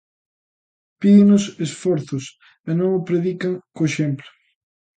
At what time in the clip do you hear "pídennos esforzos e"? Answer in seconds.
0.99-2.71